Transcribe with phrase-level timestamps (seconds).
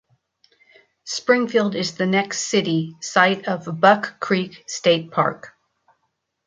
[1.03, 5.49] Springfield is the next city, site of Buck Creek State Park.